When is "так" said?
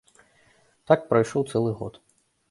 0.91-1.03